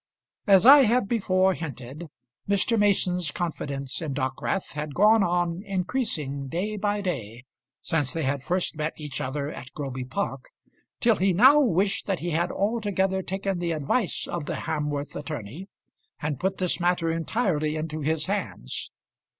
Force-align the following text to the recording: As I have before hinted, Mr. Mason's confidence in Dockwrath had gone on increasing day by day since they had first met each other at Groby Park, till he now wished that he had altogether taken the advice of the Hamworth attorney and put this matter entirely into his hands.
As 0.47 0.65
I 0.65 0.85
have 0.85 1.07
before 1.07 1.53
hinted, 1.53 2.07
Mr. 2.49 2.75
Mason's 2.75 3.29
confidence 3.29 4.01
in 4.01 4.15
Dockwrath 4.15 4.71
had 4.73 4.95
gone 4.95 5.21
on 5.21 5.61
increasing 5.63 6.47
day 6.47 6.75
by 6.75 7.01
day 7.01 7.45
since 7.83 8.11
they 8.11 8.23
had 8.23 8.43
first 8.43 8.75
met 8.75 8.93
each 8.97 9.21
other 9.21 9.51
at 9.51 9.71
Groby 9.73 10.05
Park, 10.05 10.45
till 10.99 11.17
he 11.17 11.33
now 11.33 11.59
wished 11.59 12.07
that 12.07 12.17
he 12.17 12.31
had 12.31 12.51
altogether 12.51 13.21
taken 13.21 13.59
the 13.59 13.73
advice 13.73 14.25
of 14.27 14.47
the 14.47 14.55
Hamworth 14.61 15.15
attorney 15.15 15.67
and 16.19 16.39
put 16.39 16.57
this 16.57 16.79
matter 16.79 17.11
entirely 17.11 17.75
into 17.75 17.99
his 17.99 18.25
hands. 18.25 18.89